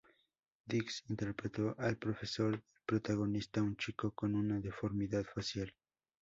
[0.65, 5.75] Diggs interpretó al profesor del protagonista, un chico con una deformidad facial.